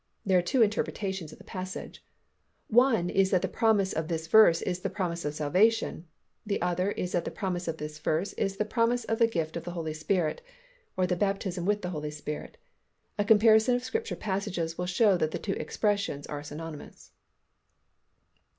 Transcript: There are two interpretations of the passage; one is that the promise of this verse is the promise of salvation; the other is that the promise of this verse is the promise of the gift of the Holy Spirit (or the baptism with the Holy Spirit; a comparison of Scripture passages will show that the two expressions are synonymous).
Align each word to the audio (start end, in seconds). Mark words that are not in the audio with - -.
There 0.25 0.39
are 0.39 0.41
two 0.41 0.63
interpretations 0.63 1.31
of 1.31 1.37
the 1.37 1.43
passage; 1.43 2.03
one 2.69 3.07
is 3.07 3.29
that 3.29 3.43
the 3.43 3.47
promise 3.47 3.93
of 3.93 4.07
this 4.07 4.25
verse 4.25 4.63
is 4.63 4.79
the 4.79 4.89
promise 4.89 5.25
of 5.25 5.35
salvation; 5.35 6.07
the 6.43 6.59
other 6.59 6.89
is 6.93 7.11
that 7.11 7.23
the 7.23 7.29
promise 7.29 7.67
of 7.67 7.77
this 7.77 7.99
verse 7.99 8.33
is 8.33 8.57
the 8.57 8.65
promise 8.65 9.03
of 9.03 9.19
the 9.19 9.27
gift 9.27 9.55
of 9.55 9.63
the 9.63 9.73
Holy 9.73 9.93
Spirit 9.93 10.41
(or 10.97 11.05
the 11.05 11.15
baptism 11.15 11.65
with 11.67 11.83
the 11.83 11.91
Holy 11.91 12.09
Spirit; 12.09 12.57
a 13.19 13.23
comparison 13.23 13.75
of 13.75 13.83
Scripture 13.83 14.15
passages 14.15 14.75
will 14.75 14.87
show 14.87 15.17
that 15.17 15.29
the 15.29 15.37
two 15.37 15.53
expressions 15.53 16.25
are 16.25 16.41
synonymous). 16.41 17.11